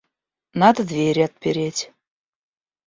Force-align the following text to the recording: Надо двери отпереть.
Надо 0.55 0.83
двери 0.83 1.21
отпереть. 1.25 1.91